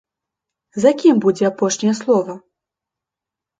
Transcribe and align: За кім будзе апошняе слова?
За 0.85 0.93
кім 1.01 1.15
будзе 1.27 1.45
апошняе 1.51 1.93
слова? 2.01 2.33